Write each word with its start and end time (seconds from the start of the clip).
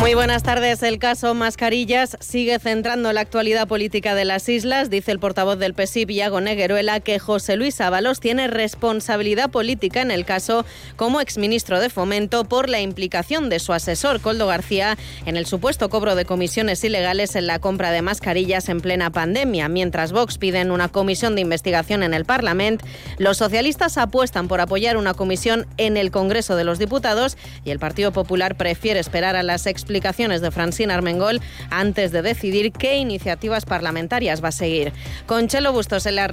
Muy 0.00 0.12
buenas 0.12 0.42
tardes. 0.42 0.82
El 0.82 0.98
caso 0.98 1.34
Mascarillas 1.34 2.18
sigue 2.20 2.58
centrando 2.58 3.12
la 3.12 3.22
actualidad 3.22 3.66
política 3.66 4.14
de 4.14 4.24
las 4.24 4.48
islas. 4.48 4.90
Dice 4.90 5.12
el 5.12 5.18
portavoz 5.18 5.58
del 5.58 5.72
PSIP, 5.74 6.10
Iago 6.10 6.40
Negueruela, 6.40 7.00
que 7.00 7.18
José 7.18 7.56
Luis 7.56 7.80
Ábalos 7.80 8.20
tiene 8.20 8.48
responsabilidad 8.48 9.50
política 9.50 10.02
en 10.02 10.10
el 10.10 10.24
caso 10.24 10.66
como 10.96 11.20
exministro 11.20 11.80
de 11.80 11.88
Fomento 11.88 12.44
por 12.44 12.68
la 12.68 12.80
implicación 12.80 13.48
de 13.48 13.60
su 13.60 13.72
asesor, 13.72 14.20
Coldo 14.20 14.46
García, 14.46 14.98
en 15.24 15.36
el 15.36 15.46
supuesto 15.46 15.88
cobro 15.88 16.16
de 16.16 16.26
comisiones 16.26 16.84
ilegales 16.84 17.36
en 17.36 17.46
la 17.46 17.58
compra 17.58 17.90
de 17.90 18.02
mascarillas 18.02 18.68
en 18.68 18.80
plena 18.80 19.10
pandemia. 19.10 19.68
Mientras 19.68 20.12
Vox 20.12 20.36
piden 20.36 20.70
una 20.70 20.88
comisión 20.88 21.34
de 21.34 21.40
investigación 21.40 22.02
en 22.02 22.12
el 22.12 22.24
Parlamento, 22.24 22.84
los 23.18 23.38
socialistas 23.38 23.96
apuestan 23.96 24.48
por 24.48 24.60
apoyar 24.60 24.96
una 24.96 25.14
comisión 25.14 25.66
en 25.78 25.96
el 25.96 26.10
Congreso 26.10 26.56
de 26.56 26.64
los 26.64 26.78
Diputados 26.78 27.38
y 27.64 27.70
el 27.70 27.78
Partido 27.78 28.12
Popular 28.12 28.56
prefiere 28.56 29.00
esperar 29.00 29.36
a 29.36 29.42
las 29.42 29.66
ex 29.66 29.83
explicaciones 29.84 30.40
de 30.40 30.50
Francina 30.50 30.94
Armengol 30.94 31.42
antes 31.70 32.10
de 32.10 32.22
decidir 32.22 32.72
qué 32.72 32.96
iniciativas 32.96 33.66
parlamentarias 33.66 34.42
va 34.42 34.48
a 34.48 34.52
seguir. 34.52 34.92
Con 35.26 35.46
Chelo 35.46 35.72
Bustos 35.72 36.06
en 36.06 36.16
la, 36.16 36.26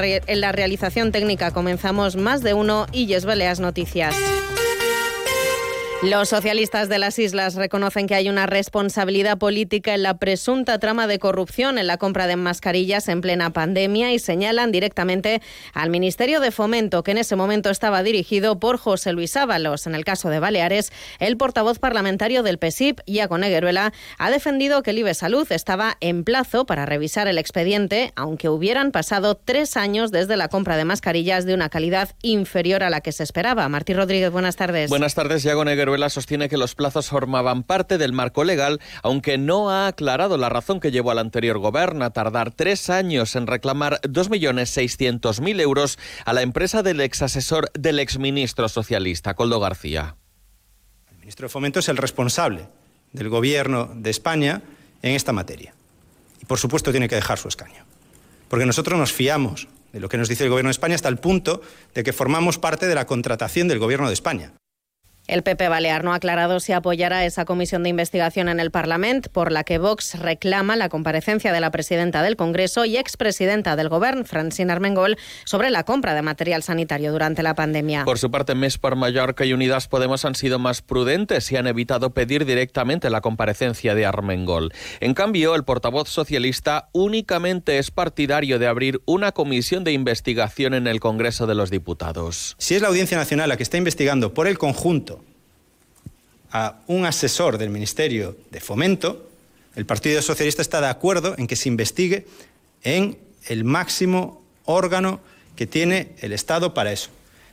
realización 0.52 1.12
técnica 1.12 1.52
comenzamos 1.52 2.16
más 2.16 2.42
de 2.42 2.54
uno 2.54 2.88
y 2.94 3.08
Yes 3.08 3.26
Baleas 3.26 3.60
Noticias. 3.60 4.16
Los 6.04 6.30
socialistas 6.30 6.90
de 6.90 6.98
las 6.98 7.20
islas 7.20 7.54
reconocen 7.54 8.08
que 8.08 8.16
hay 8.16 8.28
una 8.28 8.48
responsabilidad 8.48 9.38
política 9.38 9.94
en 9.94 10.02
la 10.02 10.18
presunta 10.18 10.80
trama 10.80 11.06
de 11.06 11.20
corrupción 11.20 11.78
en 11.78 11.86
la 11.86 11.98
compra 11.98 12.26
de 12.26 12.38
mascarillas 12.38 13.08
en 13.08 13.22
plena 13.22 13.54
pandemia 13.54 14.12
y 14.12 14.18
señalan 14.18 14.72
directamente 14.72 15.44
al 15.76 15.92
Ministerio 15.92 16.40
de 16.40 16.50
Fomento, 16.50 17.04
que 17.04 17.12
en 17.12 17.20
ese 17.20 17.36
momento 17.36 17.70
estaba 17.70 18.02
dirigido 18.02 18.60
por 18.60 18.80
José 18.80 19.14
Luis 19.14 19.38
Ábalos. 19.38 19.86
En 19.86 19.94
el 19.94 20.04
caso 20.04 20.32
de 20.32 20.40
Baleares, 20.40 20.92
el 21.20 21.38
portavoz 21.38 21.78
parlamentario 21.78 22.42
del 22.42 22.58
PSIP, 22.58 23.02
Iago 23.06 23.38
Negueruela, 23.38 23.94
ha 24.18 24.32
defendido 24.32 24.82
que 24.82 24.90
el 24.90 24.98
IBE 24.98 25.14
Salud 25.14 25.46
estaba 25.52 25.98
en 26.00 26.24
plazo 26.24 26.66
para 26.66 26.88
revisar 26.88 27.28
el 27.28 27.38
expediente, 27.38 28.12
aunque 28.16 28.50
hubieran 28.50 28.92
pasado 28.92 29.36
tres 29.36 29.78
años 29.78 30.10
desde 30.10 30.36
la 30.36 30.48
compra 30.48 30.78
de 30.78 30.86
mascarillas 30.86 31.46
de 31.46 31.54
una 31.54 31.70
calidad 31.70 32.10
inferior 32.24 32.82
a 32.82 32.90
la 32.90 33.02
que 33.02 33.12
se 33.12 33.22
esperaba. 33.22 33.70
Martín 33.70 33.98
Rodríguez, 33.98 34.32
buenas 34.32 34.56
tardes. 34.56 34.90
Buenas 34.90 35.14
tardes, 35.14 35.46
Iago 35.46 35.64
Negueruela 35.64 35.91
sostiene 36.10 36.50
que 36.50 36.58
los 36.58 36.76
plazos 36.76 37.10
formaban 37.10 37.64
parte 37.64 37.98
del 37.98 38.14
marco 38.14 38.44
legal, 38.44 38.80
aunque 39.04 39.38
no 39.38 39.70
ha 39.70 39.88
aclarado 39.88 40.38
la 40.38 40.50
razón 40.50 40.80
que 40.80 40.92
llevó 40.92 41.12
al 41.12 41.20
anterior 41.20 41.60
gobierno 41.60 42.06
a 42.06 42.12
tardar 42.12 42.52
tres 42.52 42.90
años 42.90 43.36
en 43.36 43.48
reclamar 43.48 44.00
2.600.000 44.02 45.62
euros 45.62 46.00
a 46.26 46.34
la 46.34 46.42
empresa 46.42 46.84
del 46.84 47.02
exasesor 47.02 47.70
del 47.74 48.00
exministro 48.00 48.70
socialista, 48.70 49.34
Coldo 49.34 49.60
García. 49.60 50.16
El 51.12 51.20
ministro 51.20 51.46
de 51.46 51.50
Fomento 51.50 51.80
es 51.80 51.90
el 51.90 51.98
responsable 51.98 52.68
del 53.14 53.30
gobierno 53.30 53.92
de 53.96 54.10
España 54.10 54.62
en 55.02 55.16
esta 55.16 55.34
materia. 55.34 55.74
Y 56.42 56.46
por 56.46 56.60
supuesto 56.60 56.92
tiene 56.92 57.10
que 57.10 57.16
dejar 57.16 57.38
su 57.38 57.48
escaño. 57.48 57.86
Porque 58.50 58.66
nosotros 58.66 58.98
nos 58.98 59.14
fiamos 59.14 59.68
de 59.94 60.00
lo 60.00 60.10
que 60.10 60.18
nos 60.18 60.30
dice 60.30 60.44
el 60.44 60.50
gobierno 60.50 60.70
de 60.70 60.74
España 60.74 60.96
hasta 60.96 61.10
el 61.10 61.18
punto 61.18 61.62
de 61.94 62.04
que 62.04 62.14
formamos 62.14 62.58
parte 62.58 62.88
de 62.88 62.96
la 62.96 63.06
contratación 63.06 63.68
del 63.68 63.80
gobierno 63.80 64.08
de 64.08 64.14
España. 64.14 64.54
El 65.28 65.44
PP 65.44 65.70
Balear 65.70 66.04
no 66.04 66.12
ha 66.12 66.16
aclarado 66.16 66.60
si 66.60 66.74
apoyará 66.74 67.26
esa 67.26 67.46
comisión 67.46 67.84
de 67.84 67.90
investigación 67.90 68.50
en 68.50 68.60
el 68.60 68.72
Parlamento, 68.72 69.30
por 69.32 69.52
la 69.52 69.64
que 69.64 69.78
Vox 69.78 70.20
reclama 70.20 70.76
la 70.76 70.90
comparecencia 70.90 71.54
de 71.54 71.62
la 71.62 71.72
presidenta 71.72 72.24
del 72.24 72.36
Congreso 72.36 72.86
y 72.86 72.98
expresidenta 72.98 73.76
del 73.76 73.88
Gobierno, 73.88 74.26
Francina 74.26 74.74
Armengol, 74.74 75.18
sobre 75.46 75.70
la 75.70 75.84
compra 75.84 76.16
de 76.16 76.22
material 76.22 76.64
sanitario 76.64 77.12
durante 77.12 77.44
la 77.44 77.54
pandemia. 77.54 78.04
Por 78.04 78.18
su 78.18 78.32
parte, 78.32 78.56
Mes 78.56 78.78
por 78.78 78.96
Mallorca 78.96 79.46
y 79.46 79.54
Unidas 79.54 79.88
Podemos 79.88 80.26
han 80.26 80.36
sido 80.36 80.60
más 80.60 80.82
prudentes 80.82 81.52
y 81.52 81.56
han 81.56 81.68
evitado 81.68 82.10
pedir 82.14 82.46
directamente 82.46 83.10
la 83.10 83.22
comparecencia 83.22 83.96
de 83.96 84.06
Armengol. 84.06 84.74
En 85.00 85.14
cambio, 85.14 85.56
el 85.56 85.64
portavoz 85.64 86.10
socialista 86.10 86.90
únicamente 86.94 87.78
es 87.78 87.92
partidario 87.92 88.60
de 88.60 88.68
abrir 88.68 89.02
una 89.06 89.32
comisión 89.32 89.84
de 89.84 89.92
investigación 89.94 90.74
en 90.74 90.88
el 90.88 91.00
Congreso 91.00 91.48
de 91.48 91.56
los 91.56 91.70
Diputados. 91.70 92.56
Si 92.58 92.76
es 92.76 92.82
la 92.82 92.88
Audiencia 92.88 93.18
Nacional 93.18 93.50
la 93.50 93.58
que 93.58 93.64
está 93.64 93.78
investigando 93.78 94.34
por 94.34 94.48
el 94.48 94.58
conjunto 94.58 95.21
a 96.52 96.82
un 96.88 97.06
asesor 97.06 97.58
del 97.58 97.70
Ministerio 97.70 98.38
de 98.50 98.60
Fomento, 98.60 99.30
el 99.76 99.86
Partido 99.86 100.22
Socialista 100.22 100.62
está 100.62 100.82
de 100.82 100.88
acuerdo 100.88 101.36
en 101.38 101.48
que 101.48 101.56
se 101.56 101.70
investigue 101.70 102.28
en 102.84 103.18
el 103.48 103.64
máximo 103.64 104.44
órgano 104.66 105.22
que 105.56 105.68
tiene 105.68 106.16
el 106.20 106.34
Estado 106.34 106.74
para 106.74 106.92
eso. 106.92 107.10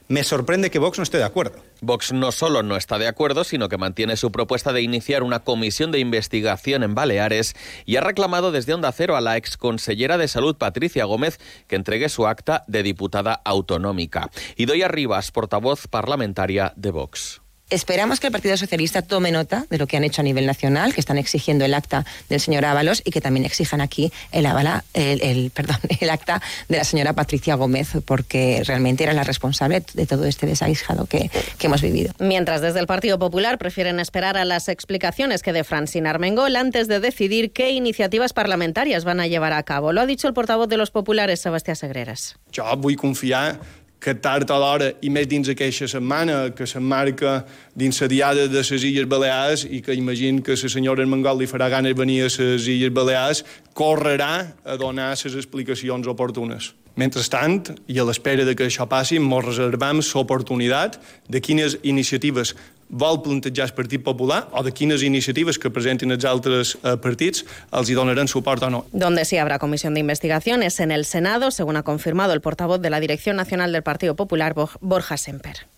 Me 0.08 0.24
sorprende 0.24 0.70
que 0.70 0.78
Vox 0.78 0.96
no 0.96 1.02
esté 1.02 1.18
de 1.18 1.24
acuerdo. 1.24 1.62
Vox 1.82 2.14
no 2.14 2.32
solo 2.32 2.62
no 2.62 2.76
está 2.76 2.98
de 2.98 3.06
acuerdo, 3.06 3.44
sino 3.44 3.68
que 3.68 3.76
mantiene 3.76 4.16
su 4.16 4.32
propuesta 4.32 4.72
de 4.72 4.80
iniciar 4.80 5.22
una 5.22 5.40
comisión 5.40 5.92
de 5.92 5.98
investigación 5.98 6.82
en 6.82 6.94
Baleares 6.94 7.54
y 7.84 7.96
ha 7.96 8.00
reclamado 8.00 8.50
desde 8.50 8.72
Onda 8.72 8.90
Cero 8.90 9.16
a 9.16 9.20
la 9.20 9.36
exconsellera 9.36 10.16
de 10.16 10.26
Salud, 10.26 10.56
Patricia 10.56 11.04
Gómez, 11.04 11.38
que 11.66 11.76
entregue 11.76 12.08
su 12.08 12.26
acta 12.26 12.64
de 12.68 12.82
diputada 12.82 13.42
autonómica. 13.44 14.30
Y 14.56 14.64
doy 14.64 14.82
Rivas, 14.84 15.30
portavoz 15.30 15.86
parlamentaria 15.88 16.72
de 16.74 16.90
Vox. 16.90 17.42
Esperamos 17.70 18.18
que 18.18 18.28
el 18.28 18.32
Partido 18.32 18.56
Socialista 18.56 19.02
tome 19.02 19.30
nota 19.30 19.66
de 19.68 19.76
lo 19.76 19.86
que 19.86 19.96
han 19.98 20.04
hecho 20.04 20.22
a 20.22 20.24
nivel 20.24 20.46
nacional, 20.46 20.94
que 20.94 21.00
están 21.00 21.18
exigiendo 21.18 21.66
el 21.66 21.74
acta 21.74 22.06
del 22.30 22.40
señor 22.40 22.64
Ábalos 22.64 23.02
y 23.04 23.10
que 23.10 23.20
también 23.20 23.44
exijan 23.44 23.82
aquí 23.82 24.10
el, 24.32 24.46
el, 24.94 25.50
perdón, 25.54 25.76
el 26.00 26.08
acta 26.08 26.40
de 26.68 26.78
la 26.78 26.84
señora 26.84 27.12
Patricia 27.12 27.56
Gómez, 27.56 27.90
porque 28.06 28.62
realmente 28.64 29.04
era 29.04 29.12
la 29.12 29.22
responsable 29.22 29.82
de 29.92 30.06
todo 30.06 30.24
este 30.24 30.46
desaguisado 30.46 31.06
que, 31.06 31.30
que 31.58 31.66
hemos 31.66 31.82
vivido. 31.82 32.14
Mientras 32.18 32.62
desde 32.62 32.80
el 32.80 32.86
Partido 32.86 33.18
Popular 33.18 33.58
prefieren 33.58 34.00
esperar 34.00 34.38
a 34.38 34.46
las 34.46 34.68
explicaciones 34.68 35.42
que 35.42 35.52
de 35.52 35.62
Francina 35.62 36.10
Armengol 36.10 36.56
antes 36.56 36.88
de 36.88 37.00
decidir 37.00 37.52
qué 37.52 37.70
iniciativas 37.70 38.32
parlamentarias 38.32 39.04
van 39.04 39.20
a 39.20 39.26
llevar 39.26 39.52
a 39.52 39.62
cabo. 39.62 39.92
Lo 39.92 40.00
ha 40.00 40.06
dicho 40.06 40.26
el 40.26 40.34
portavoz 40.34 40.68
de 40.68 40.78
los 40.78 40.90
populares, 40.90 41.40
Sebastián 41.40 41.76
Segreras. 41.76 42.36
Yo 42.50 42.64
voy 42.76 42.96
confiar 42.96 43.60
que 44.00 44.14
tard 44.14 44.50
o 44.50 44.58
d'hora, 44.62 44.92
i 45.02 45.10
més 45.10 45.26
dins 45.26 45.48
aquesta 45.50 45.88
setmana, 45.90 46.50
que 46.54 46.66
s'emmarca 46.66 47.42
dins 47.74 48.00
la 48.00 48.08
diada 48.08 48.46
de 48.48 48.62
les 48.62 48.84
Illes 48.84 49.08
Balears 49.10 49.66
i 49.66 49.82
que 49.82 49.94
imagino 49.94 50.42
que 50.42 50.54
la 50.54 50.70
senyora 50.70 51.06
Mangol 51.06 51.42
li 51.42 51.50
farà 51.50 51.68
ganes 51.68 51.96
venir 51.98 52.22
a 52.22 52.28
les 52.30 52.68
Illes 52.68 52.94
Balears, 52.94 53.44
correrà 53.74 54.54
a 54.64 54.76
donar 54.76 55.14
les 55.16 55.34
explicacions 55.34 56.06
oportunes. 56.06 56.74
Mentrestant, 56.98 57.76
i 57.86 58.00
a 58.00 58.04
l'espera 58.08 58.42
de 58.44 58.56
que 58.58 58.66
això 58.66 58.88
passi, 58.90 59.20
ens 59.22 59.46
reservam 59.46 60.02
l'oportunitat 60.02 60.98
de 61.30 61.40
quines 61.40 61.78
iniciatives 61.86 62.56
vol 62.88 63.20
plantejar 63.22 63.68
el 63.68 63.74
Partit 63.76 64.02
Popular 64.02 64.48
o 64.50 64.62
de 64.64 64.72
quines 64.72 65.04
iniciatives 65.04 65.58
que 65.60 65.70
presenten 65.70 66.10
els 66.10 66.24
altres 66.24 66.74
eh, 66.82 66.96
partits 66.96 67.44
els 67.70 67.90
hi 67.90 67.94
donaran 67.94 68.28
suport 68.28 68.64
o 68.64 68.70
no. 68.70 68.84
Donde 68.92 69.24
sí 69.24 69.36
habrá 69.36 69.58
comisión 69.58 69.94
de 69.94 70.00
investigación 70.00 70.62
es 70.62 70.80
en 70.80 70.90
el 70.90 71.04
Senado, 71.04 71.50
según 71.50 71.76
ha 71.76 71.82
confirmado 71.82 72.32
el 72.32 72.40
portavoz 72.40 72.80
de 72.80 72.90
la 72.90 73.00
Dirección 73.00 73.36
Nacional 73.36 73.72
del 73.72 73.82
Partido 73.82 74.16
Popular, 74.16 74.54
Borja 74.80 75.16
Semper. 75.16 75.77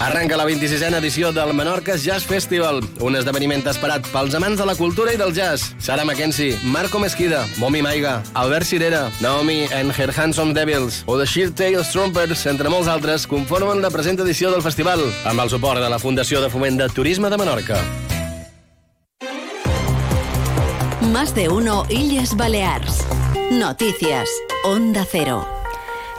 Arranca 0.00 0.34
la 0.34 0.46
26a 0.46 0.96
edició 0.96 1.30
del 1.30 1.52
Menorca 1.52 1.94
Jazz 1.94 2.24
Festival, 2.24 2.80
un 3.04 3.18
esdeveniment 3.18 3.66
esperat 3.68 4.06
pels 4.08 4.32
amants 4.38 4.56
de 4.56 4.64
la 4.64 4.74
cultura 4.74 5.12
i 5.12 5.18
del 5.20 5.34
jazz. 5.36 5.74
Sara 5.76 6.06
Mackenzie, 6.08 6.56
Marco 6.64 6.98
Mesquida, 6.98 7.42
Momi 7.58 7.82
Maiga, 7.84 8.22
Albert 8.32 8.64
Cirera, 8.64 9.10
Naomi 9.20 9.68
and 9.76 9.92
Her 9.92 10.08
Handsome 10.16 10.54
Devils 10.56 11.02
o 11.04 11.18
The 11.20 11.26
Sheer 11.26 11.52
Tales 11.52 11.92
Trumpers, 11.92 12.46
entre 12.48 12.72
molts 12.72 12.88
altres, 12.88 13.28
conformen 13.28 13.84
la 13.84 13.92
present 13.92 14.18
edició 14.24 14.50
del 14.50 14.64
festival, 14.64 15.04
amb 15.28 15.44
el 15.44 15.52
suport 15.52 15.84
de 15.84 15.92
la 15.92 16.00
Fundació 16.00 16.40
de 16.40 16.48
Foment 16.48 16.80
de 16.80 16.88
Turisme 16.88 17.28
de 17.28 17.36
Menorca. 17.36 17.76
Más 21.12 21.34
de 21.34 21.50
uno 21.50 21.84
Illes 21.90 22.36
Balears. 22.36 23.04
Noticias. 23.50 24.30
Onda 24.64 25.04
Cero. 25.04 25.59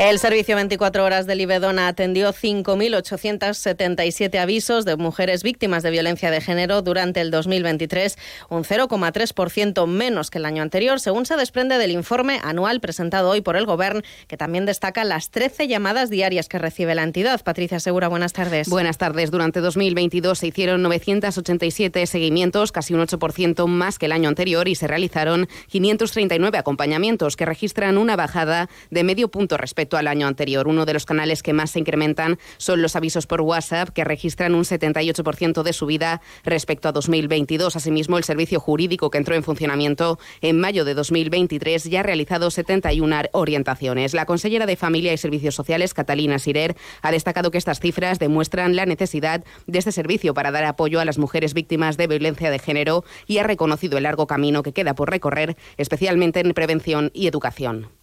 El 0.01 0.17
Servicio 0.17 0.55
24 0.55 1.05
Horas 1.05 1.27
del 1.27 1.41
Ibedona 1.41 1.87
atendió 1.87 2.33
5.877 2.33 4.39
avisos 4.39 4.83
de 4.83 4.95
mujeres 4.95 5.43
víctimas 5.43 5.83
de 5.83 5.91
violencia 5.91 6.31
de 6.31 6.41
género 6.41 6.81
durante 6.81 7.21
el 7.21 7.29
2023, 7.29 8.17
un 8.49 8.63
0,3% 8.63 9.85
menos 9.85 10.31
que 10.31 10.39
el 10.39 10.45
año 10.45 10.63
anterior, 10.63 10.99
según 10.99 11.27
se 11.27 11.35
desprende 11.35 11.77
del 11.77 11.91
informe 11.91 12.39
anual 12.43 12.79
presentado 12.79 13.29
hoy 13.29 13.41
por 13.41 13.55
el 13.55 13.67
Gobierno, 13.67 14.01
que 14.27 14.37
también 14.37 14.65
destaca 14.65 15.03
las 15.03 15.29
13 15.29 15.67
llamadas 15.67 16.09
diarias 16.09 16.49
que 16.49 16.57
recibe 16.57 16.95
la 16.95 17.03
entidad. 17.03 17.39
Patricia 17.43 17.79
Segura, 17.79 18.07
buenas 18.07 18.33
tardes. 18.33 18.69
Buenas 18.69 18.97
tardes. 18.97 19.29
Durante 19.29 19.59
2022 19.59 20.39
se 20.39 20.47
hicieron 20.47 20.81
987 20.81 22.07
seguimientos, 22.07 22.71
casi 22.71 22.95
un 22.95 23.01
8% 23.01 23.67
más 23.67 23.99
que 23.99 24.07
el 24.07 24.13
año 24.13 24.29
anterior, 24.29 24.67
y 24.67 24.73
se 24.73 24.87
realizaron 24.87 25.47
539 25.67 26.57
acompañamientos 26.57 27.35
que 27.35 27.45
registran 27.45 27.99
una 27.99 28.15
bajada 28.15 28.67
de 28.89 29.03
medio 29.03 29.27
punto 29.27 29.57
respecto 29.57 29.90
al 29.97 30.07
año 30.07 30.27
anterior. 30.27 30.67
Uno 30.67 30.85
de 30.85 30.93
los 30.93 31.05
canales 31.05 31.43
que 31.43 31.53
más 31.53 31.71
se 31.71 31.79
incrementan 31.79 32.37
son 32.57 32.81
los 32.81 32.95
avisos 32.95 33.27
por 33.27 33.41
WhatsApp, 33.41 33.89
que 33.89 34.03
registran 34.03 34.55
un 34.55 34.63
78% 34.63 35.63
de 35.63 35.73
subida 35.73 36.21
respecto 36.43 36.89
a 36.89 36.91
2022. 36.91 37.75
Asimismo, 37.75 38.17
el 38.17 38.23
servicio 38.23 38.59
jurídico 38.59 39.09
que 39.09 39.17
entró 39.17 39.35
en 39.35 39.43
funcionamiento 39.43 40.19
en 40.41 40.59
mayo 40.59 40.85
de 40.85 40.93
2023 40.93 41.85
ya 41.85 42.01
ha 42.01 42.03
realizado 42.03 42.51
71 42.51 43.11
orientaciones. 43.33 44.13
La 44.13 44.25
consellera 44.25 44.65
de 44.65 44.75
Familia 44.75 45.13
y 45.13 45.17
Servicios 45.17 45.55
Sociales, 45.55 45.93
Catalina 45.93 46.39
Sirer, 46.39 46.75
ha 47.01 47.11
destacado 47.11 47.51
que 47.51 47.57
estas 47.57 47.79
cifras 47.79 48.19
demuestran 48.19 48.75
la 48.75 48.85
necesidad 48.85 49.43
de 49.67 49.79
este 49.79 49.91
servicio 49.91 50.33
para 50.33 50.51
dar 50.51 50.65
apoyo 50.65 50.99
a 50.99 51.05
las 51.05 51.17
mujeres 51.17 51.53
víctimas 51.53 51.97
de 51.97 52.07
violencia 52.07 52.51
de 52.51 52.59
género 52.59 53.03
y 53.27 53.39
ha 53.39 53.43
reconocido 53.43 53.97
el 53.97 54.03
largo 54.03 54.27
camino 54.27 54.63
que 54.63 54.73
queda 54.73 54.95
por 54.95 55.09
recorrer, 55.09 55.57
especialmente 55.77 56.39
en 56.39 56.53
prevención 56.53 57.11
i 57.13 57.27
educació. 57.27 58.00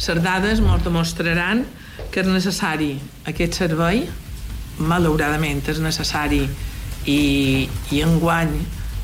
Les 0.00 0.22
dades 0.24 0.60
ens 0.64 0.84
demostraran 0.84 1.64
que 2.10 2.22
és 2.22 2.28
necessari 2.28 2.94
aquest 3.28 3.58
servei, 3.60 4.06
malauradament 4.80 5.60
és 5.68 5.80
necessari 5.84 6.46
i, 7.04 7.68
i 7.92 8.00
enguany 8.04 8.54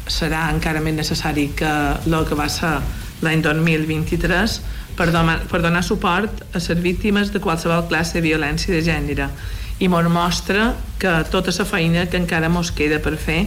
serà 0.08 0.46
encara 0.54 0.80
més 0.80 0.96
necessari 0.96 1.50
que 1.58 1.72
el 2.06 2.16
que 2.28 2.38
va 2.38 2.48
ser 2.48 2.78
l'any 3.24 3.42
2023 3.44 4.56
per, 4.96 5.10
donar, 5.12 5.40
per 5.50 5.60
donar 5.64 5.82
suport 5.84 6.42
a 6.52 6.62
les 6.62 6.82
víctimes 6.82 7.32
de 7.32 7.42
qualsevol 7.44 7.84
classe 7.90 8.16
de 8.16 8.24
violència 8.24 8.72
de 8.72 8.82
gènere 8.86 9.28
i 9.78 9.90
ens 9.90 10.08
mostra 10.08 10.72
que 10.98 11.12
tota 11.30 11.52
la 11.58 11.68
feina 11.68 12.06
que 12.08 12.16
encara 12.16 12.48
ens 12.48 12.72
queda 12.72 13.02
per 13.04 13.16
fer 13.20 13.44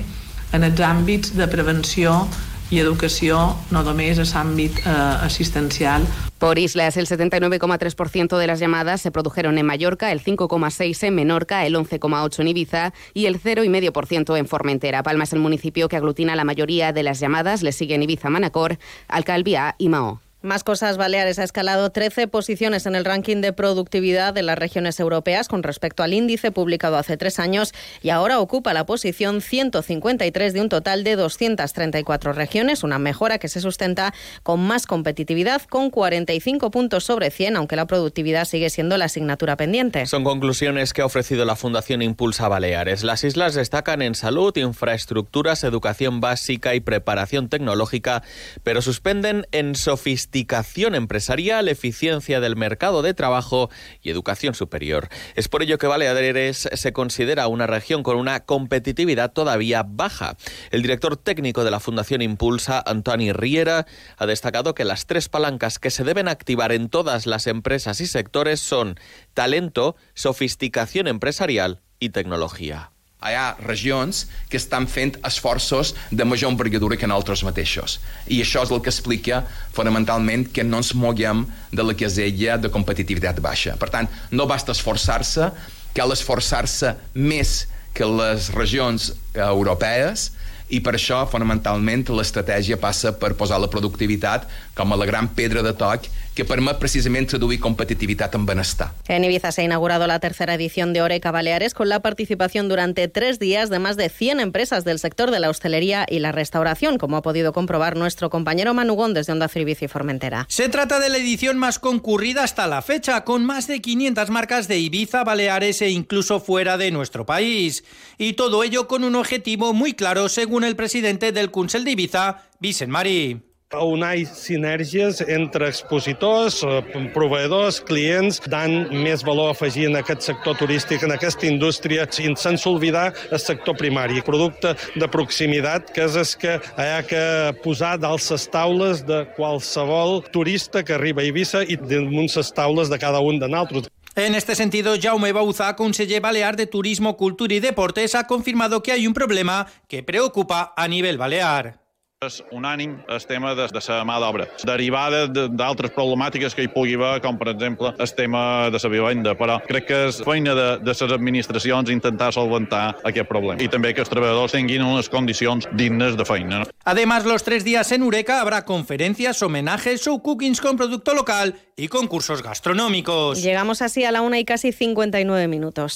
en 0.54 0.64
els 0.64 0.80
àmbits 0.82 1.34
de 1.38 1.48
prevenció 1.48 2.28
y 2.70 2.80
educación 2.80 3.56
no 3.72 3.82
només 3.84 4.20
a 4.20 4.40
ámbit 4.40 4.78
eh, 4.86 4.90
asistencial. 5.26 6.06
Por 6.40 6.58
islas, 6.58 6.96
el 6.96 7.06
79,3% 7.06 8.38
de 8.38 8.48
las 8.48 8.62
llamadas 8.62 9.02
se 9.02 9.12
produjeron 9.12 9.58
en 9.58 9.66
Mallorca, 9.66 10.14
el 10.14 10.24
5,6% 10.24 11.08
en 11.08 11.16
Menorca, 11.16 11.66
el 11.66 11.76
11,8% 11.76 12.40
en 12.40 12.48
Ibiza 12.48 12.94
y 13.14 13.26
el 13.26 13.42
0,5% 13.42 14.38
en 14.38 14.48
Formentera. 14.48 15.04
Palma 15.04 15.26
es 15.26 15.34
el 15.34 15.40
municipio 15.40 15.90
que 15.90 15.98
aglutina 15.98 16.38
la 16.38 16.46
mayoría 16.46 16.94
de 16.94 17.04
las 17.04 17.20
llamadas, 17.20 17.62
le 17.62 17.74
siguen 17.74 18.04
Ibiza, 18.04 18.30
Manacor, 18.30 18.78
Alcalvía 19.10 19.76
y 19.78 19.90
Mao. 19.90 20.22
Más 20.42 20.64
cosas, 20.64 20.96
Baleares 20.96 21.38
ha 21.38 21.44
escalado 21.44 21.90
13 21.90 22.30
posiciones 22.30 22.86
en 22.86 22.96
el 22.96 23.04
ranking 23.04 23.42
de 23.42 23.52
productividad 23.52 24.34
de 24.34 24.42
las 24.42 24.58
regiones 24.58 24.98
europeas 25.02 25.50
con 25.50 25.64
respecto 25.64 26.02
al 26.02 26.14
índice 26.14 26.54
publicado 26.54 26.96
hace 26.96 27.18
tres 27.18 27.40
años 27.40 27.74
y 28.02 28.10
ahora 28.10 28.40
ocupa 28.40 28.74
la 28.74 28.86
posición 28.86 29.42
153 29.42 30.54
de 30.54 30.62
un 30.62 30.70
total 30.70 31.04
de 31.04 31.18
234 31.18 32.32
regiones, 32.32 32.84
una 32.86 33.00
mejora 33.00 33.38
que 33.38 33.50
se 33.50 33.60
sustenta 33.60 34.14
con 34.42 34.62
más 34.62 34.88
competitividad 34.88 35.64
con 35.64 35.90
45 35.90 36.72
puntos 36.72 37.04
sobre 37.04 37.32
100, 37.32 37.58
aunque 37.58 37.76
la 37.76 37.86
productividad 37.86 38.46
sigue 38.46 38.70
siendo 38.70 38.96
la 38.96 39.06
asignatura 39.06 39.58
pendiente. 39.58 40.06
Son 40.06 40.24
conclusiones 40.24 40.94
que 40.94 41.02
ha 41.02 41.06
ofrecido 41.06 41.44
la 41.44 41.58
Fundación 41.58 42.02
Impulsa 42.02 42.48
Baleares. 42.48 43.04
Las 43.04 43.26
islas 43.26 43.56
destacan 43.56 44.02
en 44.02 44.16
salud, 44.16 44.56
infraestructuras, 44.56 45.66
educación 45.66 46.22
básica 46.22 46.76
y 46.76 46.80
preparación 46.80 47.50
tecnológica, 47.50 48.24
pero 48.64 48.82
suspenden 48.82 49.46
en 49.52 49.76
sofisticación 49.76 50.29
sofisticación 50.30 50.94
empresarial, 50.94 51.68
eficiencia 51.70 52.40
del 52.40 52.56
mercado 52.56 53.02
de 53.02 53.16
trabajo 53.16 53.72
y 54.04 54.12
educación 54.12 54.54
superior. 54.54 55.10
Es 55.36 55.48
por 55.48 55.64
ello 55.64 55.80
que 55.80 55.88
Baleares 55.88 56.70
se 56.72 56.94
considera 56.94 57.48
una 57.48 57.66
región 57.66 58.04
con 58.04 58.16
una 58.16 58.42
competitividad 58.42 59.34
todavía 59.34 59.84
baja. 59.84 60.38
El 60.70 60.84
director 60.84 61.18
técnico 61.18 61.64
de 61.64 61.72
la 61.72 61.80
Fundación 61.80 62.22
Impulsa, 62.22 62.84
Antoni 62.86 63.34
Riera, 63.34 63.88
ha 64.18 64.26
destacado 64.28 64.76
que 64.76 64.86
las 64.86 65.08
tres 65.08 65.30
palancas 65.30 65.80
que 65.80 65.90
se 65.90 66.04
deben 66.04 66.28
activar 66.28 66.74
en 66.74 66.90
todas 66.90 67.26
las 67.26 67.48
empresas 67.48 68.00
y 68.00 68.06
sectores 68.06 68.60
son 68.60 69.00
talento, 69.34 69.96
sofisticación 70.14 71.08
empresarial 71.08 71.82
y 72.00 72.10
tecnología. 72.10 72.92
Hi 73.20 73.36
ha 73.36 73.58
regions 73.60 74.24
que 74.48 74.56
estan 74.58 74.88
fent 74.88 75.18
esforços 75.28 75.92
de 76.12 76.24
major 76.24 76.52
envergadura 76.54 76.98
que 76.98 77.08
nosaltres 77.08 77.44
mateixos. 77.44 77.98
I 78.32 78.40
això 78.44 78.64
és 78.64 78.72
el 78.72 78.80
que 78.84 78.92
explica 78.94 79.42
fonamentalment 79.76 80.48
que 80.56 80.64
no 80.64 80.80
ens 80.80 80.94
moguem 80.96 81.44
de 81.72 81.84
la 81.84 81.98
casella 82.00 82.56
de 82.58 82.72
competitivitat 82.72 83.42
baixa. 83.44 83.76
Per 83.76 83.92
tant, 83.92 84.08
no 84.32 84.48
basta 84.48 84.72
esforçar-se, 84.72 85.52
cal 85.96 86.16
esforçar-se 86.16 86.96
més 87.14 87.66
que 87.94 88.08
les 88.08 88.54
regions 88.56 89.12
europees 89.36 90.30
i 90.70 90.80
per 90.86 90.94
això, 90.94 91.24
fonamentalment, 91.28 92.06
l'estratègia 92.14 92.78
passa 92.80 93.12
per 93.18 93.34
posar 93.38 93.58
la 93.60 93.70
productivitat 93.74 94.46
com 94.78 94.94
a 94.94 95.00
la 95.02 95.08
gran 95.10 95.28
pedra 95.34 95.64
de 95.66 95.74
toc 95.74 96.06
que 96.40 96.46
permet 96.46 96.78
precisamente 96.78 97.32
traduir 97.32 97.60
competitividad 97.60 98.34
en 98.34 98.46
bienestar. 98.46 98.94
En 99.10 99.26
Ibiza 99.26 99.52
se 99.52 99.60
ha 99.60 99.66
inaugurado 99.66 100.08
la 100.08 100.22
tercera 100.22 100.54
edición 100.54 100.94
de 100.94 101.02
Oreca 101.02 101.32
Baleares 101.32 101.74
con 101.74 101.90
la 101.90 102.00
participación 102.00 102.70
durante 102.70 103.10
tres 103.10 103.40
días 103.40 103.70
de 103.70 103.80
más 103.80 103.98
de 103.98 104.08
100 104.08 104.40
empresas 104.40 104.86
del 104.86 105.00
sector 105.00 105.32
de 105.32 105.42
la 105.42 105.50
hostelería 105.50 106.06
y 106.08 106.20
la 106.20 106.32
restauración, 106.32 106.98
como 106.98 107.18
ha 107.18 107.22
podido 107.22 107.52
comprobar 107.52 107.98
nuestro 107.98 108.30
compañero 108.30 108.74
Manugón 108.74 109.14
desde 109.14 109.34
Onda 109.34 109.50
y 109.54 109.88
Formentera. 109.90 110.46
Se 110.48 110.70
trata 110.70 111.02
de 111.02 111.10
la 111.10 111.18
edición 111.18 111.58
más 111.58 111.78
concurrida 111.78 112.46
hasta 112.46 112.68
la 112.68 112.82
fecha, 112.82 113.26
con 113.26 113.44
más 113.44 113.68
de 113.68 113.82
500 113.82 114.30
marcas 114.30 114.70
de 114.70 114.80
Ibiza, 114.80 115.26
Baleares 115.26 115.82
e 115.82 115.90
incluso 115.90 116.40
fuera 116.40 116.78
de 116.78 116.92
nuestro 116.92 117.26
país. 117.26 117.84
Y 118.18 118.32
todo 118.34 118.64
ello 118.64 118.88
con 118.88 119.04
un 119.04 119.16
objetivo 119.16 119.74
muy 119.74 119.92
claro, 119.92 120.30
según 120.30 120.64
el 120.64 120.78
presidente 120.78 121.34
del 121.34 121.52
Consell 121.52 121.84
de 121.84 121.92
Ibiza, 121.92 122.44
Vicent 122.62 122.94
Marí. 122.94 123.49
Hi 123.72 124.02
ha 124.02 124.26
sinergies 124.26 125.22
entre 125.22 125.68
expositors, 125.68 126.64
eh, 126.64 126.82
proveïdors, 127.14 127.80
clients, 127.86 128.42
dant 128.50 128.90
més 128.90 129.22
valor 129.22 129.52
afegit 129.52 129.86
en 129.86 129.96
aquest 129.96 130.22
sector 130.26 130.58
turístic, 130.58 131.04
en 131.04 131.12
aquesta 131.12 131.46
indústria, 131.46 132.08
sense 132.10 132.68
oblidar 132.68 133.14
el 133.30 133.40
sector 133.40 133.78
primari, 133.78 134.24
producte 134.24 134.74
de 134.96 135.08
proximitat, 135.08 135.92
que 135.94 136.02
és 136.02 136.16
el 136.16 136.26
que 136.42 136.56
hi 136.58 136.88
ha 136.96 137.04
que 137.04 137.54
posar 137.64 138.00
dalt 138.00 138.26
les 138.32 138.48
taules 138.50 139.06
de 139.06 139.28
qualsevol 139.36 140.24
turista 140.32 140.84
que 140.84 140.94
arriba 140.94 141.22
a 141.22 141.26
Eivissa 141.26 141.62
i 141.62 141.76
damunt 141.78 142.30
les 142.36 142.52
taules 142.52 142.90
de 142.90 142.98
cada 142.98 143.20
un 143.20 143.38
de 143.38 143.48
nosaltres. 143.48 143.92
En 144.16 144.34
este 144.34 144.56
sentido, 144.56 144.96
Jaume 145.00 145.32
Bauza, 145.32 145.76
conseller 145.76 146.22
balear 146.22 146.56
de 146.56 146.66
Turismo, 146.66 147.16
Cultura 147.16 147.54
y 147.54 147.60
Deportes, 147.60 148.16
ha 148.16 148.26
confirmado 148.26 148.82
que 148.82 148.92
hay 148.92 149.06
un 149.06 149.14
problema 149.14 149.68
que 149.88 150.02
preocupa 150.02 150.74
a 150.76 150.88
nivel 150.88 151.20
balear. 151.20 151.89
És 152.20 152.42
unànim 152.52 152.98
el 153.08 153.22
tema 153.24 153.54
de, 153.56 153.64
de 153.72 153.80
la 153.80 154.02
mà 154.04 154.18
d'obra, 154.20 154.44
derivada 154.68 155.22
d'altres 155.32 155.94
problemàtiques 155.96 156.52
que 156.52 156.66
hi 156.66 156.68
pugui 156.74 156.98
haver, 156.98 157.22
com 157.24 157.38
per 157.40 157.48
exemple 157.54 157.94
el 157.96 158.12
tema 158.18 158.42
de 158.68 158.82
la 158.84 158.90
vivenda, 158.92 159.36
però 159.40 159.56
crec 159.64 159.88
que 159.88 160.00
és 160.10 160.20
feina 160.28 160.52
de, 160.52 160.66
de 160.84 160.92
les 160.92 161.14
administracions 161.16 161.88
intentar 161.96 162.34
solventar 162.36 162.98
aquest 163.08 163.30
problema 163.32 163.64
i 163.64 163.70
també 163.72 163.94
que 163.96 164.04
els 164.04 164.12
treballadors 164.12 164.52
tinguin 164.52 164.84
unes 164.84 165.08
condicions 165.08 165.70
dignes 165.80 166.20
de 166.20 166.26
feina. 166.28 166.66
Además, 166.84 167.24
los 167.24 167.48
tres 167.48 167.64
días 167.64 167.90
en 167.94 168.04
Ureca 168.04 168.42
habrá 168.42 168.66
conferencias, 168.66 169.42
homenajes, 169.42 170.04
show 170.04 170.20
cookings 170.22 170.60
con 170.60 170.76
producto 170.76 171.14
local 171.14 171.56
y 171.78 171.88
concursos 171.88 172.44
gastronómicos. 172.44 173.42
Llegamos 173.42 173.82
así 173.82 174.04
a 174.04 174.12
la 174.12 174.24
una 174.24 174.40
y 174.40 174.44
casi 174.44 174.74
59 174.74 175.48
minutos. 175.48 175.96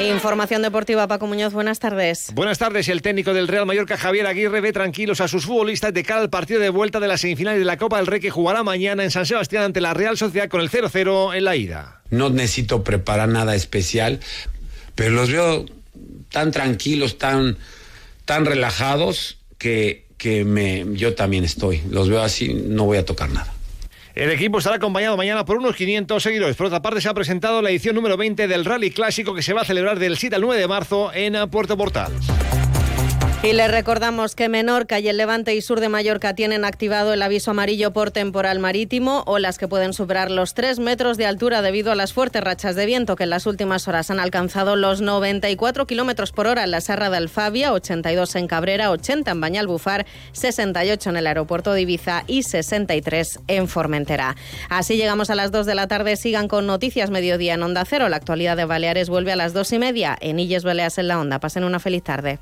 Información 0.00 0.62
deportiva, 0.62 1.08
Paco 1.08 1.26
Muñoz, 1.26 1.52
buenas 1.52 1.80
tardes. 1.80 2.30
Buenas 2.32 2.58
tardes. 2.58 2.88
El 2.88 3.02
técnico 3.02 3.34
del 3.34 3.48
Real 3.48 3.66
Mallorca, 3.66 3.96
Javier 3.96 4.28
Aguirre, 4.28 4.60
ve 4.60 4.72
tranquilos 4.72 5.20
a 5.20 5.26
sus 5.26 5.44
futbolistas 5.44 5.92
de 5.92 6.04
cara 6.04 6.20
al 6.20 6.30
partido 6.30 6.60
de 6.60 6.68
vuelta 6.68 7.00
de 7.00 7.08
la 7.08 7.18
semifinal 7.18 7.58
de 7.58 7.64
la 7.64 7.76
Copa 7.76 7.96
del 7.96 8.06
Rey 8.06 8.20
que 8.20 8.30
jugará 8.30 8.62
mañana 8.62 9.02
en 9.02 9.10
San 9.10 9.26
Sebastián 9.26 9.64
ante 9.64 9.80
la 9.80 9.94
Real 9.94 10.16
Sociedad 10.16 10.48
con 10.48 10.60
el 10.60 10.70
0-0 10.70 11.36
en 11.36 11.42
la 11.42 11.56
ida. 11.56 12.00
No 12.10 12.30
necesito 12.30 12.84
preparar 12.84 13.28
nada 13.28 13.56
especial, 13.56 14.20
pero 14.94 15.10
los 15.10 15.32
veo 15.32 15.66
tan 16.30 16.52
tranquilos, 16.52 17.18
tan, 17.18 17.56
tan 18.24 18.44
relajados 18.44 19.38
que, 19.58 20.06
que 20.16 20.44
me, 20.44 20.86
yo 20.92 21.14
también 21.16 21.42
estoy. 21.42 21.82
Los 21.90 22.08
veo 22.08 22.22
así, 22.22 22.54
no 22.54 22.84
voy 22.84 22.98
a 22.98 23.04
tocar 23.04 23.30
nada. 23.30 23.52
El 24.18 24.32
equipo 24.32 24.58
estará 24.58 24.74
acompañado 24.74 25.16
mañana 25.16 25.44
por 25.44 25.58
unos 25.58 25.76
500 25.76 26.20
seguidores. 26.20 26.56
Por 26.56 26.66
otra 26.66 26.82
parte, 26.82 27.00
se 27.00 27.08
ha 27.08 27.14
presentado 27.14 27.62
la 27.62 27.70
edición 27.70 27.94
número 27.94 28.16
20 28.16 28.48
del 28.48 28.64
Rally 28.64 28.90
Clásico 28.90 29.32
que 29.32 29.42
se 29.42 29.52
va 29.52 29.60
a 29.60 29.64
celebrar 29.64 30.00
del 30.00 30.16
7 30.16 30.34
al 30.34 30.42
9 30.42 30.60
de 30.60 30.66
marzo 30.66 31.12
en 31.14 31.48
Puerto 31.50 31.76
Portal. 31.76 32.10
Y 33.40 33.52
les 33.52 33.70
recordamos 33.70 34.34
que 34.34 34.48
Menorca 34.48 34.98
y 34.98 35.08
el 35.08 35.16
Levante 35.16 35.54
y 35.54 35.62
Sur 35.62 35.78
de 35.78 35.88
Mallorca 35.88 36.34
tienen 36.34 36.64
activado 36.64 37.12
el 37.12 37.22
aviso 37.22 37.52
amarillo 37.52 37.92
por 37.92 38.10
temporal 38.10 38.58
marítimo, 38.58 39.22
olas 39.26 39.58
que 39.58 39.68
pueden 39.68 39.92
superar 39.92 40.32
los 40.32 40.54
3 40.54 40.80
metros 40.80 41.16
de 41.16 41.24
altura 41.24 41.62
debido 41.62 41.92
a 41.92 41.94
las 41.94 42.12
fuertes 42.12 42.42
rachas 42.42 42.74
de 42.74 42.84
viento 42.84 43.14
que 43.14 43.22
en 43.22 43.30
las 43.30 43.46
últimas 43.46 43.86
horas 43.86 44.10
han 44.10 44.18
alcanzado 44.18 44.74
los 44.74 45.02
94 45.02 45.86
kilómetros 45.86 46.32
por 46.32 46.48
hora 46.48 46.64
en 46.64 46.72
la 46.72 46.80
Serra 46.80 47.10
del 47.10 47.22
Alfabia, 47.22 47.72
82 47.72 48.34
en 48.34 48.48
Cabrera, 48.48 48.90
80 48.90 49.30
en 49.30 49.40
Bañalbufar, 49.40 50.04
68 50.32 51.10
en 51.10 51.16
el 51.16 51.26
aeropuerto 51.28 51.72
de 51.72 51.82
Ibiza 51.82 52.24
y 52.26 52.42
63 52.42 53.38
en 53.46 53.68
Formentera. 53.68 54.34
Así 54.68 54.96
llegamos 54.96 55.30
a 55.30 55.36
las 55.36 55.52
2 55.52 55.64
de 55.64 55.76
la 55.76 55.86
tarde. 55.86 56.16
Sigan 56.16 56.48
con 56.48 56.66
Noticias 56.66 57.10
Mediodía 57.10 57.54
en 57.54 57.62
Onda 57.62 57.84
Cero. 57.84 58.08
La 58.08 58.16
actualidad 58.16 58.56
de 58.56 58.64
Baleares 58.64 59.08
vuelve 59.08 59.30
a 59.30 59.36
las 59.36 59.52
2 59.52 59.74
y 59.74 59.78
media 59.78 60.18
en 60.20 60.40
Illes 60.40 60.64
Baleas 60.64 60.98
en 60.98 61.06
la 61.06 61.20
Onda. 61.20 61.38
Pasen 61.38 61.62
una 61.62 61.78
feliz 61.78 62.02
tarde. 62.02 62.40